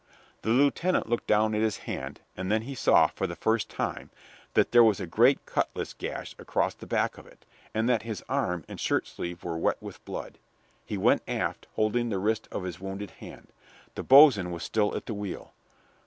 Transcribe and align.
The 0.41 0.49
lieutenant 0.49 1.07
looked 1.09 1.27
down 1.27 1.53
at 1.53 1.61
his 1.61 1.77
hand, 1.85 2.21
and 2.35 2.51
then 2.51 2.63
he 2.63 2.73
saw, 2.73 3.05
for 3.05 3.27
the 3.27 3.35
first 3.35 3.69
time, 3.69 4.09
that 4.55 4.71
there 4.71 4.83
was 4.83 4.99
a 4.99 5.05
great 5.05 5.45
cutlass 5.45 5.93
gash 5.93 6.33
across 6.39 6.73
the 6.73 6.87
back 6.87 7.19
of 7.19 7.27
it, 7.27 7.45
and 7.71 7.87
that 7.87 8.01
his 8.01 8.23
arm 8.27 8.65
and 8.67 8.79
shirt 8.79 9.05
sleeve 9.05 9.43
were 9.43 9.59
wet 9.59 9.77
with 9.79 10.03
blood. 10.03 10.39
He 10.87 10.97
went 10.97 11.21
aft, 11.27 11.67
holding 11.75 12.09
the 12.09 12.17
wrist 12.17 12.47
of 12.51 12.63
his 12.63 12.79
wounded 12.79 13.11
hand. 13.21 13.53
The 13.93 14.01
boatswain 14.01 14.49
was 14.49 14.63
still 14.63 14.95
at 14.95 15.05
the 15.05 15.13
wheel. 15.13 15.53